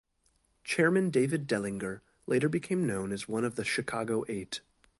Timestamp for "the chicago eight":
3.53-4.61